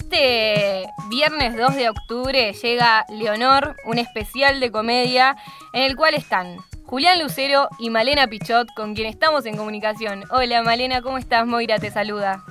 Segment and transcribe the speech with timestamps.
[0.00, 5.36] Este viernes 2 de octubre llega Leonor, un especial de comedia
[5.72, 10.24] en el cual están Julián Lucero y Malena Pichot, con quien estamos en comunicación.
[10.30, 11.46] Hola Malena, ¿cómo estás?
[11.46, 12.42] Moira te saluda.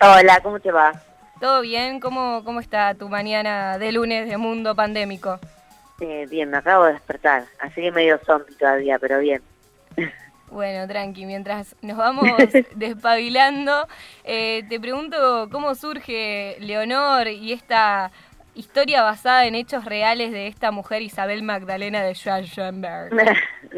[0.00, 0.92] Hola, ¿cómo te va?
[1.40, 1.98] ¿Todo bien?
[1.98, 5.40] ¿Cómo, cómo está tu mañana de lunes de mundo pandémico?
[6.00, 9.42] Eh, bien, me acabo de despertar, así que medio zombie todavía, pero bien.
[10.50, 12.30] Bueno, tranqui, mientras nos vamos
[12.76, 13.88] despabilando,
[14.24, 18.12] eh, te pregunto cómo surge Leonor y esta
[18.54, 23.12] historia basada en hechos reales de esta mujer Isabel Magdalena de Schwarzenberg.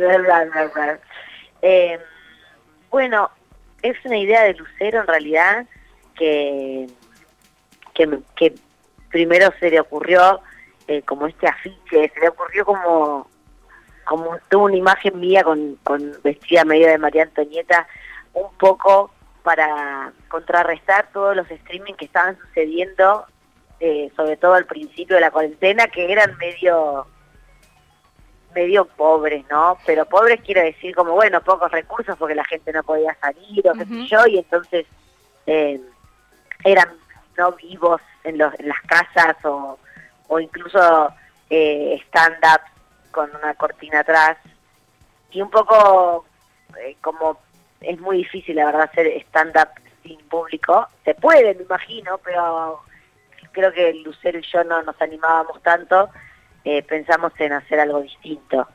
[1.63, 1.99] eh,
[2.91, 3.31] bueno,
[3.83, 5.67] es una idea de Lucero en realidad
[6.17, 6.87] que,
[7.95, 8.55] que,
[9.11, 10.41] primero se le ocurrió
[10.87, 13.29] eh, como este afiche, se le ocurrió como
[14.09, 17.87] como tuvo una imagen mía con, con vestida medio de María Antonieta,
[18.33, 19.11] un poco
[19.43, 23.27] para contrarrestar todos los streaming que estaban sucediendo,
[23.81, 27.07] eh, sobre todo al principio de la cuarentena, que eran medio
[28.55, 29.77] medio pobres, ¿no?
[29.85, 33.75] Pero pobres quiero decir como, bueno, pocos recursos porque la gente no podía salir o
[33.75, 34.87] qué sé yo, y entonces
[35.47, 35.79] eh,
[36.65, 36.89] eran
[37.37, 39.79] no vivos en, los, en las casas o,
[40.29, 41.13] o incluso
[41.51, 42.63] eh, stand-up
[43.19, 44.39] con una cortina atrás.
[45.33, 46.25] Y un poco
[46.81, 47.41] eh, como
[47.81, 49.71] es muy difícil la verdad hacer stand-up
[50.05, 52.81] sin público, se puede me imagino, pero
[53.51, 56.11] creo que Lucero y yo no nos animábamos tanto,
[56.65, 58.69] eh, pensamos en hacer algo distinto.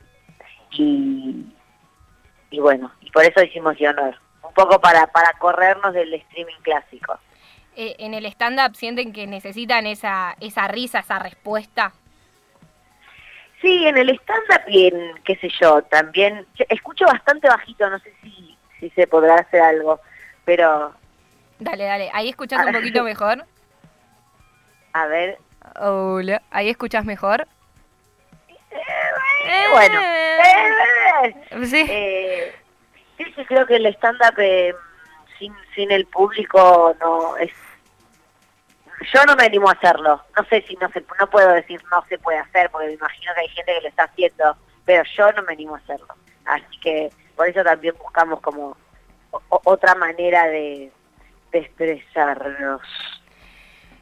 [0.71, 1.45] Y,
[2.49, 7.17] y bueno, y por eso hicimos honor, un poco para, para corrernos del streaming clásico.
[7.77, 11.93] Eh, ¿En el stand-up sienten que necesitan esa, esa risa, esa respuesta?
[13.63, 18.13] Sí, en el stand-up y en, qué sé yo, también, escucho bastante bajito, no sé
[18.21, 20.01] si, si se podrá hacer algo,
[20.43, 20.93] pero...
[21.59, 23.45] Dale, dale, ahí escuchas un poquito mejor.
[24.91, 25.37] A ver.
[25.79, 27.47] Hola, ahí escuchas mejor.
[28.69, 31.85] Eh, bueno, eh, sí.
[31.87, 32.55] Eh,
[33.17, 34.35] sí, sí, creo que el stand-up
[35.39, 37.51] sin, sin el público no es
[39.13, 40.21] yo no me animo a hacerlo.
[40.37, 43.33] No sé si no se, no puedo decir no se puede hacer, porque me imagino
[43.33, 46.15] que hay gente que lo está haciendo, pero yo no me animo a hacerlo.
[46.45, 48.77] Así que por eso también buscamos como
[49.49, 50.91] otra manera de,
[51.51, 52.81] de expresarnos.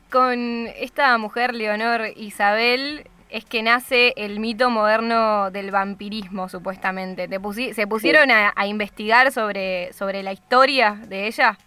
[0.10, 7.30] Con esta mujer, Leonor Isabel, es que nace el mito moderno del vampirismo, supuestamente.
[7.30, 7.40] ¿Te
[7.74, 11.58] ¿Se pusieron a, a, investigar sobre, sobre la historia de ella?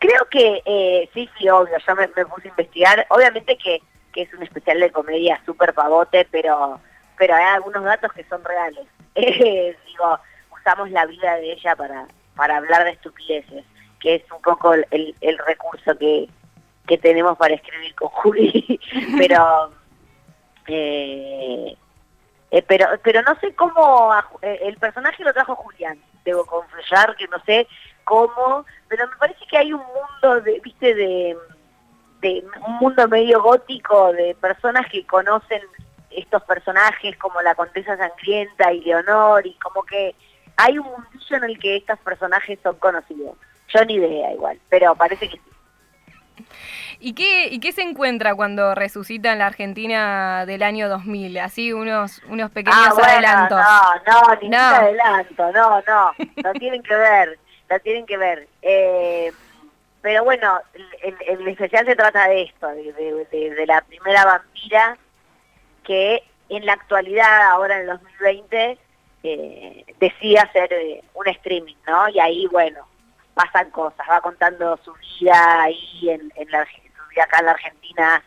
[0.00, 3.06] Creo que eh, sí, sí, obvio, yo me, puse a investigar.
[3.10, 3.82] Obviamente que,
[4.14, 6.80] que es un especial de comedia súper pavote, pero,
[7.18, 8.86] pero hay algunos datos que son reales.
[9.16, 10.18] Eh, digo,
[10.56, 12.06] usamos la vida de ella para,
[12.36, 13.64] para hablar de estupideces,
[13.98, 16.28] que es un poco el, el recurso que,
[16.86, 18.80] que tenemos para escribir con Juli,
[19.18, 19.72] pero...
[20.68, 21.76] Eh,
[22.52, 24.12] eh, pero pero no sé cómo
[24.42, 27.66] el personaje lo trajo Julián debo confesar que no sé
[28.10, 31.36] cómo pero me parece que hay un mundo de viste de,
[32.20, 35.62] de un mundo medio gótico de personas que conocen
[36.10, 40.16] estos personajes como la Condesa Sangrienta y Leonor y como que
[40.56, 43.36] hay un mundillo en el que estos personajes son conocidos
[43.68, 45.50] yo ni idea igual pero parece que sí
[47.02, 51.38] ¿Y qué, ¿Y qué se encuentra cuando resucita en la Argentina del año 2000?
[51.38, 53.58] Así unos, unos pequeños ah, bueno, adelantos.
[54.06, 56.12] No, no, ningún adelanto, no, no,
[56.44, 57.38] no tienen que ver,
[57.70, 58.48] no tienen que ver.
[58.62, 59.32] Eh,
[60.02, 60.60] pero bueno,
[61.02, 64.96] el, el, especial se trata de esto, de, la primera vampira
[65.84, 68.78] que en la actualidad, ahora en el 2020,
[69.22, 72.08] eh, decide hacer eh, un streaming, ¿no?
[72.08, 72.86] Y ahí, bueno,
[73.34, 78.24] pasan cosas, va contando su vida ahí en, la, su vida acá en la Argentina,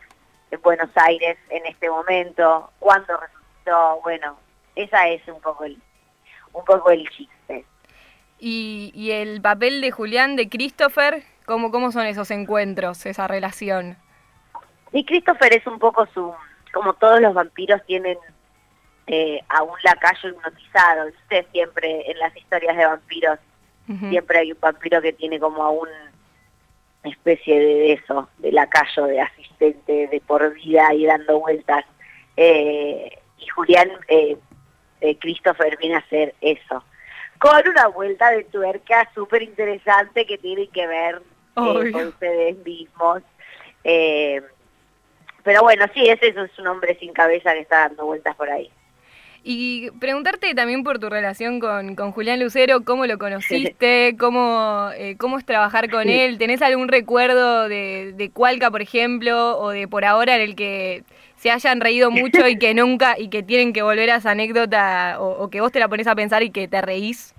[0.52, 4.38] en Buenos Aires en este momento, cuando resucitó, bueno,
[4.76, 5.76] esa es un poco el,
[6.52, 7.64] un poco el chiste.
[8.46, 13.96] ¿Y, y el papel de Julián, de Christopher, cómo, cómo son esos encuentros, esa relación?
[14.92, 16.30] Y Christopher es un poco su,
[16.74, 18.18] como todos los vampiros tienen
[19.06, 23.38] eh, a un lacayo hipnotizado, usted siempre en las historias de vampiros
[23.86, 26.10] Siempre hay un vampiro que tiene como a una
[27.02, 31.84] especie de eso, de lacayo, de asistente de por vida y dando vueltas.
[32.36, 34.38] Eh, y Julián eh,
[35.02, 36.82] eh, Christopher viene a hacer eso.
[37.44, 43.22] Con una vuelta de tuerca súper interesante que tiene que ver eh, con ustedes mismos.
[43.82, 48.72] pero bueno, sí, ese es un hombre sin cabeza que está dando vueltas por ahí.
[49.46, 55.36] Y preguntarte también por tu relación con, Julián Lucero, cómo lo conociste, cómo, eh, cómo
[55.36, 56.38] es trabajar con él.
[56.38, 61.04] ¿Tenés algún recuerdo de, de Cualca, por ejemplo, o de por ahora en el que
[61.36, 65.20] se hayan reído mucho y que nunca, y que tienen que volver a esa anécdota,
[65.20, 67.34] o, que vos te la pones a pensar y que te reís?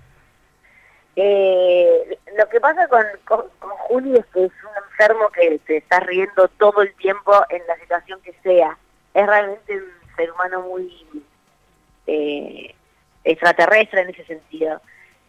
[1.16, 3.48] Eh, lo que pasa con, con,
[3.88, 7.76] Juli es que es un enfermo que se está riendo todo el tiempo en la
[7.78, 8.78] situación que sea.
[9.12, 10.88] Es realmente un ser humano muy
[12.06, 12.74] eh,
[13.24, 14.80] extraterrestre en ese sentido.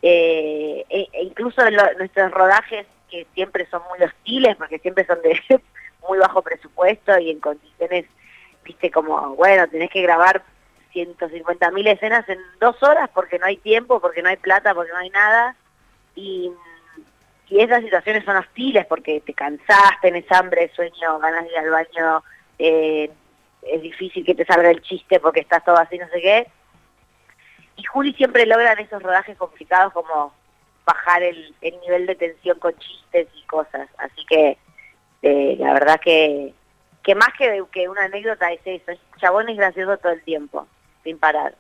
[0.02, 1.62] Eh, e, e incluso
[1.98, 5.40] nuestros rodajes, que siempre son muy hostiles, porque siempre son de
[6.08, 8.06] muy bajo presupuesto y en condiciones,
[8.64, 10.44] viste, como, bueno, tenés que grabar
[10.92, 14.92] 150 mil escenas en dos horas porque no hay tiempo, porque no hay plata, porque
[14.92, 15.56] no hay nada.
[16.16, 16.52] Y,
[17.50, 22.24] esas situaciones son hostiles porque te cansás, tenés hambre, sueño, ganas de ir al baño,
[22.60, 23.10] eh,
[23.62, 26.48] es difícil que te salga el chiste porque estás todo así, no sé qué.
[27.78, 30.34] Y Juli siempre logra en esos rodajes complicados como
[30.86, 33.90] bajar el, nivel de tensión con chistes y cosas.
[33.98, 34.58] Así que
[35.22, 36.54] eh, la verdad que,
[37.04, 40.68] que más que, que una anécdota es eso, es chabón es gracioso todo el tiempo,
[41.04, 41.56] sin parar.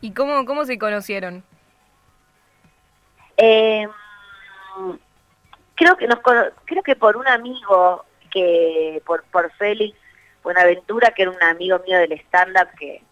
[0.00, 1.42] ¿Y cómo, cómo se conocieron?
[3.36, 3.88] Eh,
[5.74, 6.20] creo que nos
[6.64, 9.96] creo que por un amigo que por por Félix
[10.42, 13.02] Buenaventura que era un amigo mío del stand up que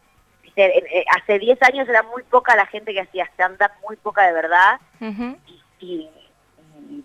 [0.56, 4.32] eh, hace 10 años era muy poca la gente que hacía stand-up, muy poca de
[4.32, 4.78] verdad,
[5.80, 6.08] y,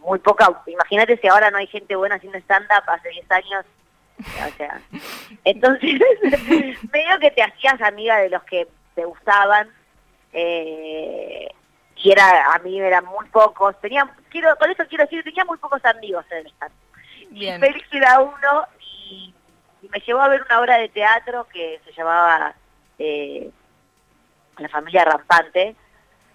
[0.02, 3.66] muy poca, imagínate si ahora no hay gente buena haciendo stand-up hace 10 años,
[4.20, 4.82] o sea,
[5.46, 6.00] entonces
[6.92, 9.70] medio que te hacías amiga de los que te gustaban,
[10.34, 11.48] eh,
[11.96, 15.58] y era, a mí eran muy pocos, tenía, quiero, con eso quiero decir, tenía muy
[15.58, 16.74] pocos amigos en el stand
[17.32, 19.34] Y Félix era uno, y
[19.90, 22.54] me llevó a ver una obra de teatro que se llamaba
[23.00, 23.50] eh,
[24.58, 25.76] la familia Rampante,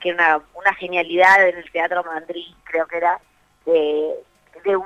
[0.00, 3.20] que era una, genialidad en el Teatro Madrid, creo que era,
[3.64, 4.76] de,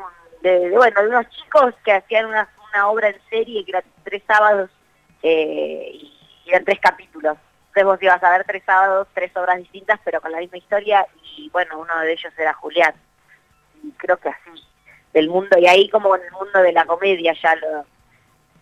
[0.70, 2.48] bueno, de unos chicos que hacían una,
[2.84, 4.68] obra en serie que eran tres sábados
[5.22, 7.38] eh, y eran tres capítulos.
[7.68, 11.06] Entonces vos ibas a ver tres sábados, tres obras distintas, pero con la misma historia,
[11.36, 12.94] y bueno, uno de ellos era Julián.
[13.82, 14.62] Y creo que así,
[15.14, 17.86] del mundo, y ahí como en el mundo de la comedia ya lo,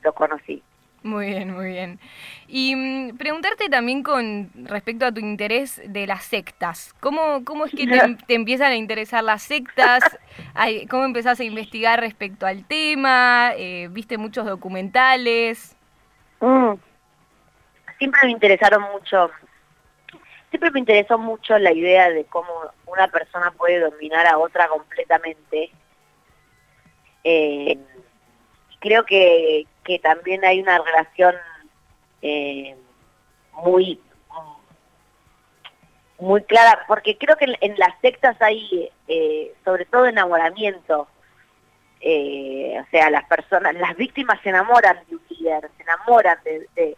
[0.02, 0.62] lo conocí.
[1.04, 2.00] Muy bien, muy bien.
[2.48, 6.94] Y mm, preguntarte también con respecto a tu interés de las sectas.
[7.00, 8.00] ¿Cómo, cómo es que te,
[8.34, 10.02] empiezan a interesar las sectas?
[10.88, 13.52] ¿Cómo empezás a investigar respecto al tema?
[13.54, 15.76] Eh, ¿Viste muchos documentales?
[16.40, 16.72] Mm.
[17.98, 19.30] Siempre me interesaron mucho,
[20.48, 22.48] siempre me interesó mucho la idea de cómo
[22.86, 25.70] una persona puede dominar a otra completamente.
[27.24, 27.78] Eh,
[28.80, 31.34] creo que, que también hay una relación
[32.22, 32.74] eh,
[33.52, 34.00] muy
[36.18, 41.06] muy clara, porque creo que en, las sectas hay eh, sobre todo enamoramiento,
[42.00, 46.96] eh, o sea, las personas, las víctimas se enamoran de un líder, se enamoran de,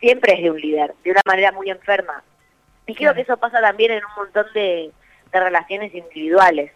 [0.00, 2.22] siempre es de un líder, de una manera muy enferma.
[2.86, 4.90] Y creo que eso pasa también en un montón de,
[5.32, 6.72] de relaciones individuales.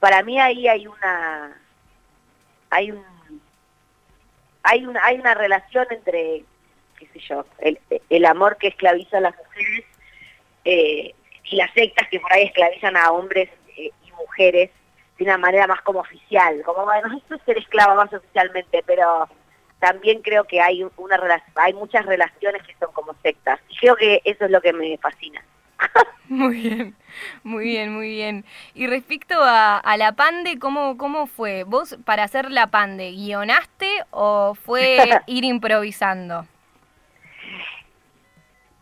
[0.00, 1.54] Para mí ahí hay una
[2.70, 3.04] hay un
[4.62, 6.44] hay una hay una relación entre
[6.98, 7.78] qué sé yo el,
[8.08, 9.84] el amor que esclaviza a las mujeres
[10.64, 14.70] eh, y las sectas que por ahí esclavizan a hombres eh, y mujeres
[15.16, 19.28] de una manera más como oficial como bueno esto es ser esclava más oficialmente pero
[19.78, 24.20] también creo que hay una hay muchas relaciones que son como sectas y creo que
[24.24, 25.42] eso es lo que me fascina
[26.28, 26.96] Muy bien,
[27.42, 28.44] muy bien, muy bien.
[28.74, 31.64] Y respecto a, la pande, ¿cómo, ¿cómo fue?
[31.64, 36.46] ¿Vos para hacer la pande, guionaste o fue ir improvisando?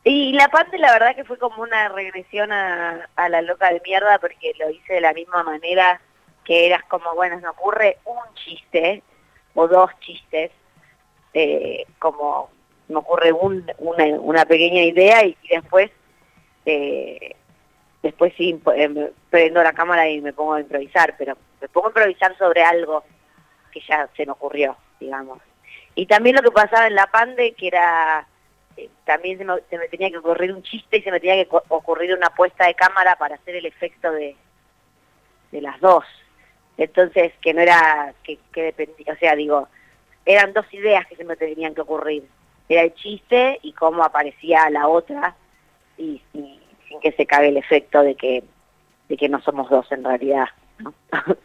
[0.03, 4.19] Y la pande la verdad que fue como una regresión a, la loca de mierda
[4.19, 6.01] porque lo hice de la misma manera
[6.45, 9.03] que eras como, bueno, me ocurre un chiste
[9.55, 10.53] o dos chistes,
[11.35, 12.51] eh, como
[12.89, 15.91] me ocurre un, una, una pequeña idea y después
[16.67, 17.37] eh,
[18.03, 21.91] después sí eh, prendo la cámara y me pongo a improvisar, pero me pongo a
[21.91, 23.05] improvisar sobre algo
[23.73, 25.41] que ya se me ocurrió, digamos.
[25.95, 28.27] Y también lo que pasaba en la pande, que era,
[28.77, 32.15] eh, también se me, tenía que ocurrir un chiste y se me tenía que ocurrir
[32.15, 34.37] una puesta de cámara para hacer el efecto de,
[35.53, 36.05] de las dos.
[36.77, 39.69] Entonces, que no era, que, que dependía, o sea, digo,
[40.27, 42.29] eran dos ideas que se me tenían que ocurrir.
[42.69, 45.37] Era el chiste y cómo aparecía la otra
[45.99, 48.45] y, sin que se cague el efecto de que,
[49.09, 50.47] de que no somos dos en realidad.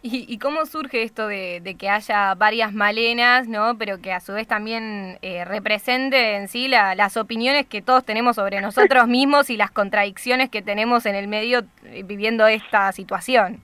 [0.00, 3.76] ¿Y, cómo surge esto de, que haya varias Malenas, ¿no?
[3.78, 8.36] pero que a su vez también eh, represente en sí las opiniones que todos tenemos
[8.36, 13.60] sobre nosotros mismos y las contradicciones que tenemos en el medio eh, viviendo esta situación?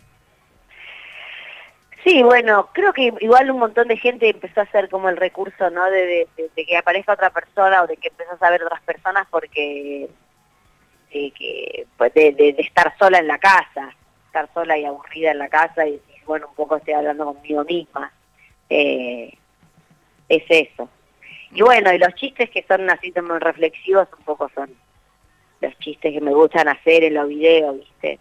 [2.04, 5.70] Sí, bueno, creo que igual un montón de gente empezó a hacer como el recurso,
[5.70, 5.90] ¿no?
[5.90, 10.10] De, que aparezca otra persona o de que empezás a ver otras personas porque
[11.10, 13.94] que, pues de, estar sola en la casa,
[14.26, 17.64] estar sola y aburrida en la casa y decir, bueno, un poco estoy hablando conmigo
[17.64, 18.12] misma.
[18.68, 19.32] Eh,
[20.28, 20.90] es eso.
[21.52, 24.70] Y bueno, y los chistes que son así como reflexivos un poco son
[25.60, 28.18] los chistes que me gustan hacer en los videos, ¿viste?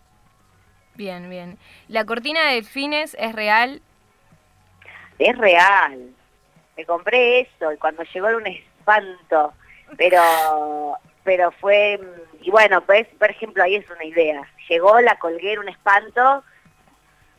[0.96, 1.58] Bien, bien.
[1.88, 3.82] ¿La cortina de fines es real?
[5.20, 6.10] Es real.
[6.78, 9.54] Me compré eso y cuando llegó era un espanto,
[9.98, 12.00] pero pero fue
[12.42, 14.48] y bueno, pues por ejemplo, ahí es una idea.
[14.70, 16.44] Llegó, la colgué en un espanto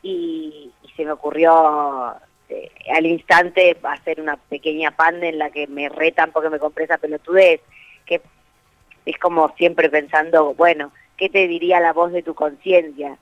[0.01, 2.15] y, se me ocurrió
[2.47, 6.85] eh, al instante hacer una pequeña panda en la que me retan porque me compré
[6.85, 7.59] esa pelotudez,
[8.05, 8.21] que
[9.05, 13.17] es como siempre pensando, bueno, ¿qué te diría la voz de tu conciencia?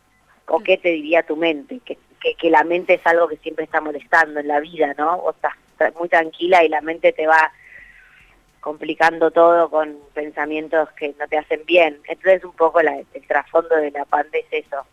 [0.47, 1.97] O qué te diría tu mente, que,
[2.35, 5.17] que, la mente es algo que siempre está molestando en la vida, ¿no?
[5.17, 7.51] Vos estás muy tranquila y la mente te va
[8.59, 11.99] complicando todo con pensamientos que no te hacen bien.
[12.07, 14.85] Entonces un poco la, el trasfondo de la pandemia es eso,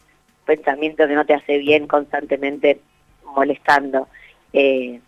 [0.45, 2.81] pensamiento que no te hace bien constantemente
[3.25, 4.09] molestando.
[4.53, 5.01] Eh,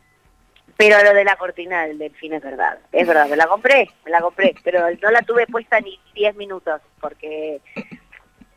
[0.76, 4.10] pero lo de la cortina del delfín es verdad, es verdad, me la compré, me
[4.10, 7.60] la compré, pero no la tuve puesta ni 10 minutos porque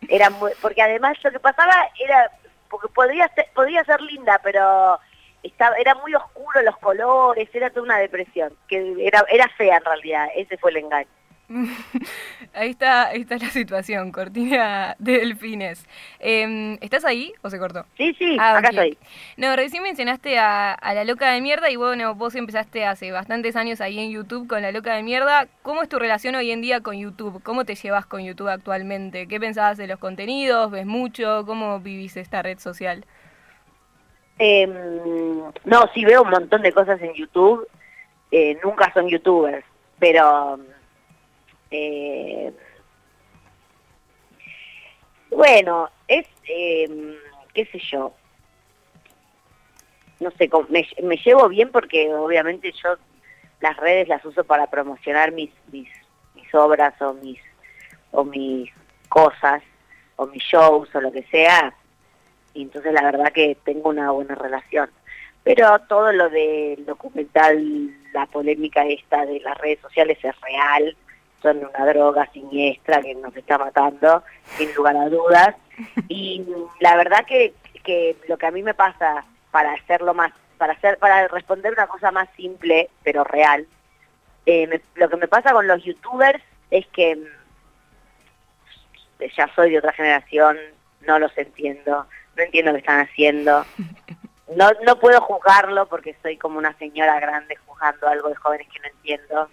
[0.09, 0.29] era
[0.62, 2.31] porque además lo que pasaba era
[2.69, 3.47] porque podría ser,
[3.85, 5.00] ser linda pero
[5.43, 9.85] estaba era muy oscuro los colores era toda una depresión que era era fea en
[9.85, 11.09] realidad ese fue el engaño
[12.53, 15.85] ahí está, ahí está la situación, cortina de delfines.
[16.19, 17.85] Em, ¿Estás ahí o se cortó?
[17.97, 18.97] Sí, sí, ah, acá estoy.
[19.37, 23.79] No, recién mencionaste a, la loca de mierda y bueno, vos empezaste hace bastantes años
[23.81, 25.47] ahí en YouTube con la loca de mierda.
[25.61, 27.43] ¿Cómo es tu relación hoy en día con YouTube?
[27.43, 29.27] ¿Cómo te llevas con YouTube actualmente?
[29.27, 30.71] ¿Qué pensabas de los contenidos?
[30.71, 31.43] ¿Ves mucho?
[31.45, 33.05] ¿Cómo vivís esta red social?
[34.39, 34.71] Em,
[35.63, 37.67] no, sí veo un montón de cosas en YouTube.
[38.31, 39.63] Eh, nunca son youtubers,
[39.99, 40.59] pero
[41.72, 42.53] eh,
[45.31, 47.17] bueno, es, eh,
[47.53, 48.13] qué sé yo,
[50.19, 52.95] no sé, me, me, llevo bien porque obviamente yo
[53.60, 55.89] las redes las uso para promocionar mis, mis,
[56.36, 57.39] mis obras o mis,
[58.12, 58.72] o mis
[59.10, 59.62] cosas
[60.15, 61.74] o mis shows o lo que sea.
[62.53, 64.89] Y entonces la verdad que tengo una buena relación.
[65.43, 70.95] Pero todo lo del documental, la polémica esta de las redes sociales es real
[71.42, 74.24] son una droga siniestra que nos está matando,
[74.58, 75.56] sin lugar a dudas.
[76.08, 76.46] Y
[76.80, 80.98] la verdad que, que lo que a mí me pasa para hacerlo más, para hacer,
[81.00, 83.68] para responder una cosa más simple pero real,
[84.46, 87.25] eh, lo que me pasa con los youtubers es que mm,
[89.36, 90.58] ya soy de otra generación,
[91.01, 93.65] no los entiendo, no entiendo lo que están haciendo.
[94.56, 98.80] No, no puedo juzgarlo porque soy como una señora grande juzgando algo de jóvenes que
[98.80, 99.50] no entiendo.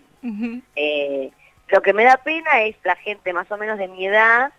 [1.73, 4.53] Lo que me da pena es la gente más o menos de mi edad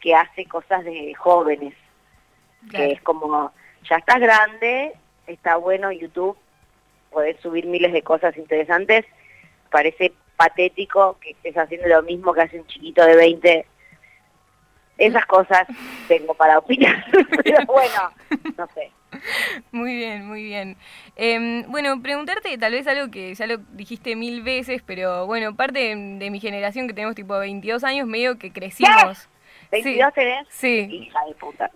[0.00, 1.72] que hace cosas de jóvenes,
[2.70, 3.52] que es como,
[3.88, 4.92] ya estás grande,
[5.26, 6.36] está bueno YouTube,
[7.10, 9.06] podés subir miles de cosas interesantes,
[9.70, 13.66] parece patético que estés haciendo lo mismo que hace un chiquito de 20.
[14.98, 15.66] Esas cosas
[16.06, 17.02] tengo para opinar,
[17.44, 18.12] pero bueno,
[18.58, 18.92] no sé.
[19.72, 20.76] Muy bien, muy bien.
[21.16, 25.94] Em, bueno, preguntarte tal vez algo que ya lo dijiste mil veces, pero bueno, parte
[25.94, 29.28] de, mi generación que tenemos tipo 22 años, medio que crecimos.
[29.70, 30.46] ¿22 tenés?
[30.48, 30.88] Sí.
[30.90, 31.70] Hija de puta.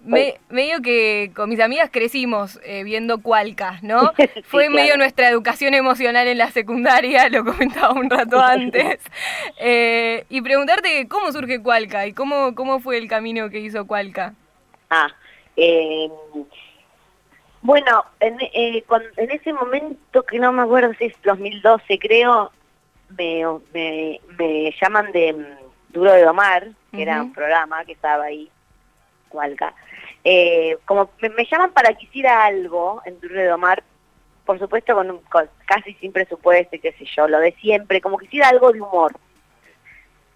[0.49, 4.13] medio que con mis amigas crecimos eh, viendo Cualcas, ¿no?
[4.45, 9.01] Fue medio nuestra educación emocional en la secundaria, lo comentaba un rato antes.
[9.59, 14.35] Eh, y preguntarte cómo surge Cualca y cómo, cómo fue el camino que hizo Cualca.
[14.89, 15.09] Ah,
[15.57, 16.09] eh,
[17.63, 18.85] bueno, en, eh,
[19.17, 22.51] en ese momento, que no me acuerdo si es 2012, creo,
[23.17, 28.25] me, me, me llaman de mm, Duro de Domar, que era un programa que estaba
[28.25, 28.51] ahí,
[29.29, 29.75] Cualca.
[30.25, 33.85] Eh, como me, llaman para que hiciera algo en Duro de Domar,
[34.45, 35.23] por supuesto con,
[35.65, 38.81] casi sin presupuesto y qué sé yo, lo de siempre, como que hiciera algo de
[38.81, 39.13] humor.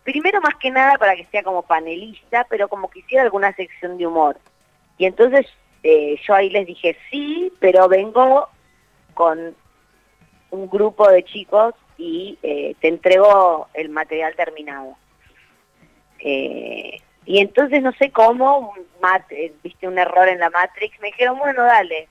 [0.04, 3.98] Primero más que nada para que sea como panelista, pero como que hiciera alguna sección
[3.98, 4.38] de humor.
[4.98, 5.46] Y entonces
[5.88, 8.48] eh, yo ahí les dije sí, pero vengo
[9.14, 9.54] con
[10.50, 14.96] un grupo de chicos y eh, te entrego el material terminado.
[16.18, 18.74] Eh, y entonces no sé cómo,
[19.62, 22.08] viste un error en la Matrix, me dijeron, bueno, dale,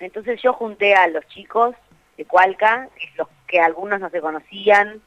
[0.00, 1.76] Entonces yo junté a los chicos
[2.16, 5.00] de Cualca, los que algunos no se conocían,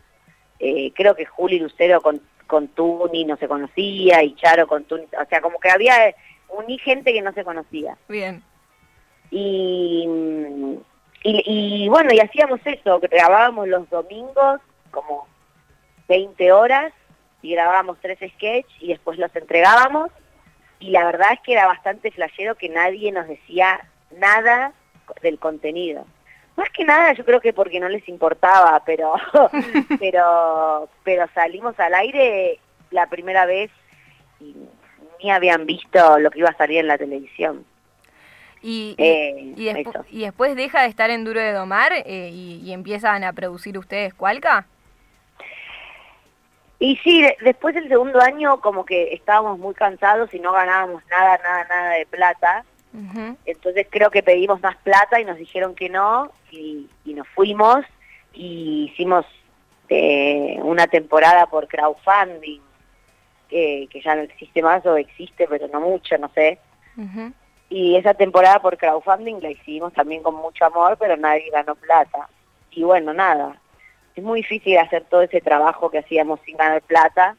[0.95, 5.25] creo que Juli Lucero con, con Tuni no se conocía y Charo con Tuni, o
[5.29, 6.15] sea, como que había,
[6.51, 7.97] uní gente que no se conocía.
[8.07, 8.43] Bien.
[9.29, 10.05] Y,
[11.23, 11.43] y,
[11.85, 14.59] y bueno, y hacíamos eso, grabábamos los domingos
[14.91, 15.27] como
[16.07, 16.93] 20 horas
[17.41, 20.11] y grabábamos tres sketches y después los entregábamos
[20.79, 23.79] y la verdad es que era bastante flashero que nadie nos decía
[24.17, 24.73] nada
[25.21, 26.05] del contenido.
[26.57, 29.13] Más que nada yo creo que porque no les importaba, pero
[29.99, 33.71] pero pero salimos al aire la primera vez
[34.39, 34.55] y
[35.21, 37.65] ni habían visto lo que iba a salir en la televisión.
[38.63, 39.53] Y, eh,
[40.11, 44.13] y, después deja de estar en Duro de Domar eh, y, empiezan a producir ustedes
[44.13, 44.67] Cualca.
[46.77, 51.39] Y sí, después del segundo año como que estábamos muy cansados y no ganábamos nada,
[51.43, 52.65] nada, nada de plata.
[53.45, 57.85] Entonces creo que pedimos más plata y nos dijeron que no y, nos fuimos
[58.33, 59.25] y hicimos
[59.89, 62.59] eh, una temporada por crowdfunding
[63.51, 66.59] que, ya no existe más o existe pero no mucho, no sé.
[67.69, 72.29] Y esa temporada por crowdfunding la hicimos también con mucho amor pero nadie ganó plata.
[72.71, 73.59] Y bueno, nada,
[74.15, 77.35] es muy difícil hacer todo ese trabajo que hacíamos sin ganar plata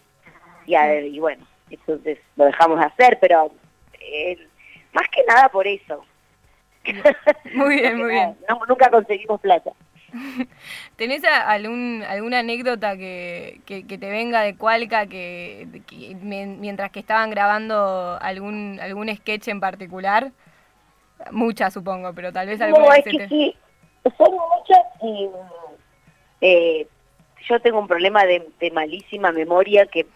[0.67, 3.51] y, y bueno, entonces lo dejamos de hacer, pero
[4.01, 4.39] eh,
[4.93, 6.05] más que nada por eso.
[7.55, 8.37] Muy bien, muy bien.
[8.69, 9.73] nunca conseguimos plata.
[10.97, 15.67] ¿Tenés algún, alguna anécdota que, que, te venga de Cualca que,
[16.21, 20.33] mientras que estaban grabando algún algún sketch en particular?
[21.31, 22.87] Muchas supongo, pero tal vez alguna.
[22.87, 23.57] No, es que sí,
[24.19, 25.31] son muchas y
[26.41, 26.87] eh,
[27.49, 30.07] yo tengo un problema de, malísima memoria, que,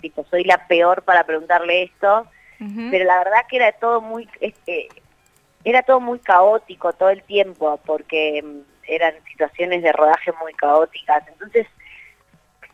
[0.00, 2.26] tipo, soy la peor para preguntarle esto,
[2.90, 4.28] pero la verdad que era todo muy...
[4.40, 4.88] Este,
[5.64, 11.26] era todo muy caótico todo el tiempo, porque mm, eran situaciones de rodaje muy caóticas.
[11.28, 11.66] Entonces,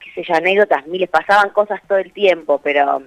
[0.00, 3.02] qué sé yo, anécdotas miles, pasaban cosas todo el tiempo, pero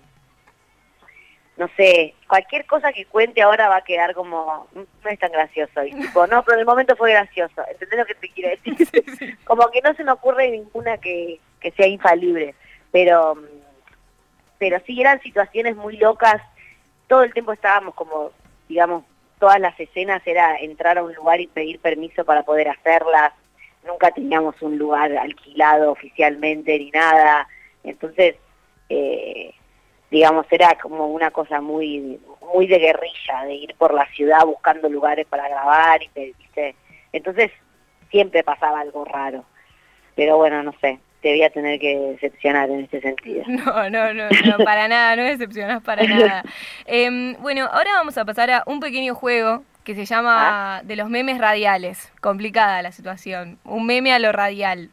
[1.57, 5.83] no sé, cualquier cosa que cuente ahora va a quedar como, no es tan gracioso.
[5.83, 7.63] Y tipo, no, pero en el momento fue gracioso.
[7.69, 9.37] ¿Entendés lo que te quiero decir?
[9.45, 12.55] Como que no se me ocurre ninguna que, que sea infalible.
[12.91, 13.37] Pero,
[14.57, 16.41] pero sí eran situaciones muy locas.
[17.07, 18.31] Todo el tiempo estábamos como,
[18.67, 19.03] digamos,
[19.45, 23.31] todas las escenas era entrar a un lugar y pedir permiso para poder hacerlas.
[23.85, 27.47] Nunca teníamos un lugar alquilado oficialmente ni nada.
[27.83, 28.37] Entonces,
[28.89, 29.53] eh,
[30.09, 32.19] digamos, era como una cosa muy
[32.55, 36.75] muy de guerrilla, de ir por la ciudad buscando lugares para grabar y ¿viste?
[37.13, 37.51] entonces
[38.09, 39.45] siempre pasaba algo raro.
[40.15, 43.43] Pero bueno, no sé, te voy a tener que decepcionar en este sentido.
[43.47, 46.43] No, no, no, no para nada, no decepcionas para nada.
[46.85, 50.81] Em, bueno, ahora vamos a pasar a un pequeño juego que se llama ah.
[50.83, 52.13] de los memes radiales.
[52.21, 53.57] Complicada la situación.
[53.63, 54.91] Un meme a lo radial.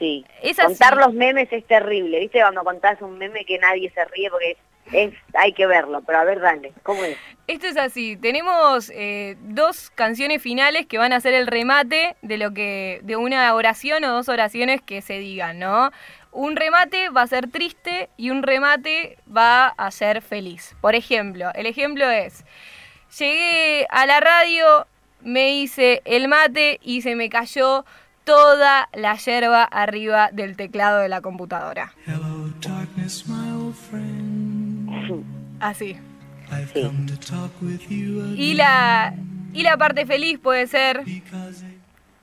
[0.00, 0.24] Sí.
[0.60, 2.40] Contar los memes es terrible, ¿viste?
[2.40, 4.56] Cuando contás un meme que nadie se ríe porque
[4.92, 7.16] es, hay que verlo, pero a ver, dale, ¿cómo es?
[7.46, 12.38] Esto es así, tenemos eh, dos canciones finales que van a ser el remate de
[12.38, 15.90] lo que, de una oración o dos oraciones que se digan, ¿no?
[16.32, 20.76] Un remate va a ser triste y un remate va a ser feliz.
[20.80, 22.44] Por ejemplo, el ejemplo es,
[23.18, 24.86] llegué a la radio,
[25.22, 27.84] me hice el mate y se me cayó
[28.24, 31.92] toda la yerba arriba del teclado de la computadora.
[35.60, 35.96] Así.
[38.36, 39.14] Y la,
[39.52, 41.02] y la parte feliz puede ser,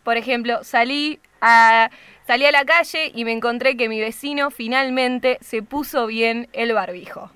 [0.04, 1.90] por ejemplo, salí a,
[2.26, 6.74] salí a la calle y me encontré que mi vecino finalmente se puso bien el
[6.74, 7.32] barbijo.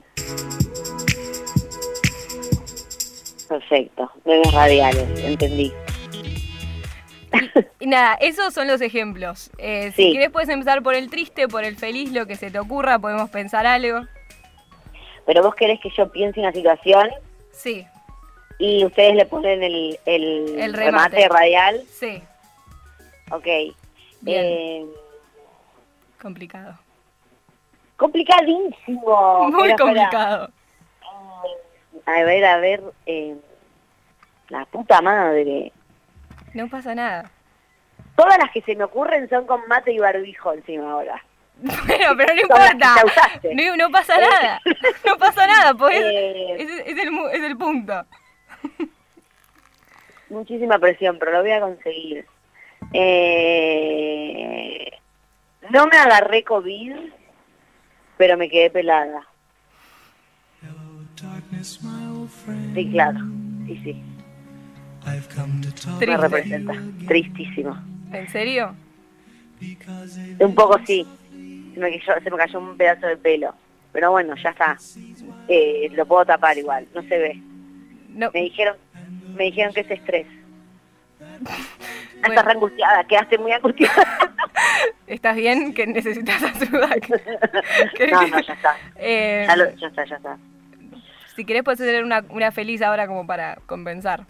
[3.48, 5.72] Perfecto, memes radiales, entendí.
[7.80, 9.52] Y, nada, esos son los ejemplos.
[9.58, 12.60] Eh, si quieres puedes empezar por el triste, por el feliz, lo que se te
[12.60, 14.06] ocurra, podemos pensar algo.
[15.32, 17.10] Pero vos querés que yo piense una situación.
[17.54, 17.88] Sí.
[18.60, 21.26] Y ustedes le ponen el, el, remate.
[21.30, 21.82] radial.
[21.88, 22.22] Sí.
[23.32, 23.48] Ok.
[24.26, 24.86] Eh,
[26.22, 26.78] complicado.
[27.96, 29.50] Complicadísimo.
[29.52, 30.50] Muy complicado.
[32.06, 32.84] A ver, a ver.
[33.06, 33.38] Eh,
[34.50, 35.72] la puta madre.
[36.54, 37.32] No pasa nada.
[38.17, 41.24] Todas las que se me ocurren son con mate y barbijo encima ahora.
[41.88, 42.95] Bueno, pero no importa.
[43.54, 44.62] No, no, pasa nada.
[45.06, 48.06] No pasa nada, pues eh, es, el, es el punto.
[50.30, 52.26] Muchísima presión, pero lo voy a conseguir.
[52.93, 54.91] Eh,
[55.69, 56.95] no me agarré COVID,
[58.17, 59.28] pero me quedé pelada.
[62.74, 63.19] Sí, claro.
[63.67, 64.04] Sí, sí.
[66.00, 66.74] Me representa.
[67.08, 67.78] Tristísimo.
[68.12, 68.76] ¿En serio?
[70.39, 71.06] Un poco sí.
[71.73, 73.53] Se me, cayó, se me cayó un pedazo de pelo.
[73.91, 74.77] Pero bueno, ya está.
[75.47, 77.41] Eh, lo puedo tapar igual, no se ve.
[78.10, 78.29] No.
[78.34, 78.75] Me dijeron,
[79.36, 80.27] me dijeron que es estrés.
[82.23, 82.34] Bueno.
[82.36, 84.05] Estás re angustiada, quedaste muy angustiada.
[85.07, 85.73] ¿Estás bien?
[85.73, 86.89] Que necesitas ayuda.
[87.97, 88.75] ¿Qué- no, no, ya está.
[88.97, 90.38] Eh, Ya, lo- ya está, ya está.
[91.36, 94.27] si querés puedes hacer una, una feliz ahora como para compensar.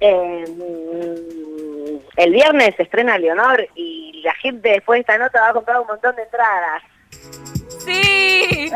[0.00, 5.50] Eh, mm, el viernes se estrena Leonor y la gente después de esta nota va
[5.50, 6.82] a comprar un montón de entradas.
[7.78, 8.70] ¡Sí!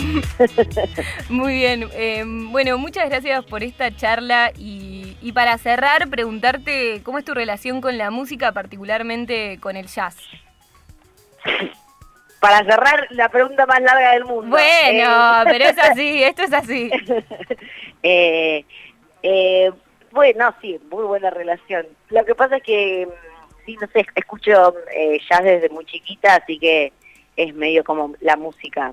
[1.28, 1.88] Muy bien.
[1.92, 7.34] eh, bueno, muchas gracias por esta charla y, y para cerrar, preguntarte cómo es tu
[7.34, 10.16] relación con la música, particularmente con el jazz.
[12.40, 14.48] Para cerrar, la pregunta más larga del mundo.
[14.48, 16.90] Bueno, Eh, pero es así, esto es así.
[18.02, 18.64] eh,
[19.22, 19.70] eh,
[20.10, 21.86] bueno, sí, muy buena relación.
[22.08, 24.74] Lo que pasa es que, mm, sí, no sé, escucho
[25.28, 26.92] jazz desde muy chiquita, así que
[27.36, 28.92] es medio como la música,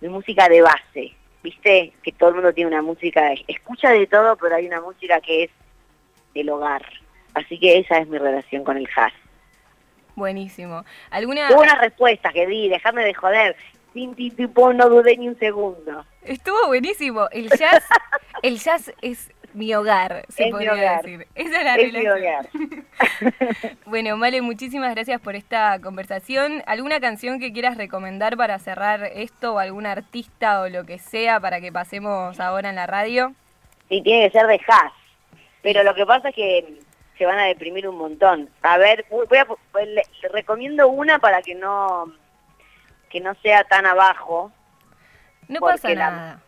[0.00, 1.92] mi música de base, ¿viste?
[2.02, 5.44] Que todo el mundo tiene una música, escucha de todo, pero hay una música que
[5.44, 5.50] es
[6.34, 6.84] del hogar.
[7.34, 9.12] Así que esa es mi relación con el jazz.
[10.16, 10.84] Buenísimo.
[11.10, 13.56] ¿Alguna Qué buenas respuestas que di, déjame de joder.
[13.92, 16.04] Sin ti, tipo, no dudé ni un segundo.
[16.22, 17.28] Estuvo buenísimo.
[17.30, 17.84] El jazz,
[18.42, 21.02] el jazz es mi hogar, se Es mi podría hogar.
[21.02, 21.26] decir.
[21.36, 22.48] Esa es la Es mi hogar.
[23.86, 26.62] Bueno, Male, muchísimas gracias por esta conversación.
[26.66, 31.38] ¿Alguna canción que quieras recomendar para cerrar esto o algún artista o lo que sea
[31.40, 33.32] para que pasemos ahora en la radio?
[33.88, 34.92] Sí, tiene que ser de jazz.
[35.62, 36.78] Pero lo que pasa es que
[37.18, 38.48] se van a deprimir un montón.
[38.62, 42.12] A ver, voy a, pues, le, le recomiendo una para que no
[43.10, 44.50] que no sea tan abajo.
[45.48, 46.40] No pasa la- nada.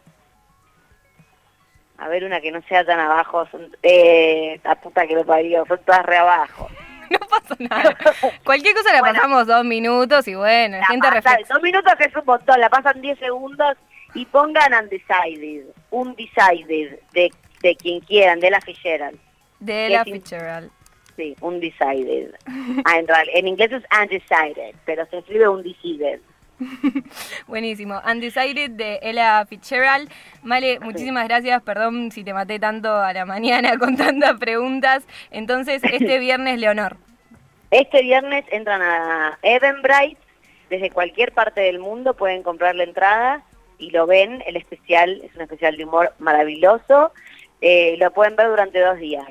[1.99, 3.47] A ver, una que no sea tan abajo.
[3.51, 6.69] Son, eh, la puta que lo parió, son todas re abajo.
[7.09, 7.97] No pasa nada.
[8.45, 9.15] Cualquier cosa la Bueno.
[9.15, 11.07] pasamos dos minutos y bueno, La gente
[11.49, 13.77] dos minutos es un montón, la pasan 10 segundos
[14.15, 17.31] y pongan undecided, undecided, de,
[17.63, 19.21] de quien quieran, de la Fitzgerald.
[19.61, 20.71] De la Fitzgerald.
[21.17, 22.35] Sí, undecided.
[22.85, 26.21] Ah, en, en inglés es undecided, pero se escribe undecided.
[27.47, 28.01] Buenísimo.
[28.11, 30.11] Undecided de Ella Fitzgerald.
[30.43, 31.63] Male, muchísimas gracias.
[31.63, 35.07] Perdón si te maté tanto a la mañana con tantas preguntas.
[35.31, 36.97] Entonces, este viernes, Leonor.
[37.71, 40.19] Este viernes entran a Eventbrite,
[40.71, 43.43] desde cualquier parte del mundo pueden comprar la entrada
[43.79, 47.13] y lo ven, el especial es un especial de humor maravilloso,
[47.63, 49.27] Eh, lo pueden ver durante dos días,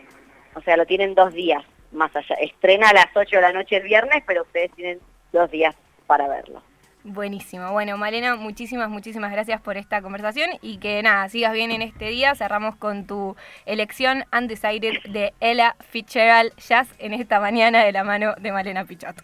[0.55, 2.35] o sea, lo tienen dos días más allá.
[2.35, 4.99] Estrena a las 8 de la noche el viernes, pero ustedes tienen
[5.31, 5.75] dos días
[6.07, 6.61] para verlo.
[7.07, 7.71] Buenísimo.
[7.71, 12.09] Bueno, Malena, muchísimas, muchísimas gracias por esta conversación y que nada, sigas bien en este
[12.09, 12.33] día.
[12.33, 13.35] Cerramos con tu
[13.67, 19.15] elección Undecided de Ella Fitzgerald Jazz en esta mañana de la mano de Malena Pichot.